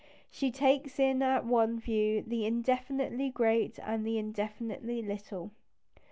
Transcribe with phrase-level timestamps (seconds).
[0.31, 5.51] She takes in at one view the indefinitely great and the indefinitely little.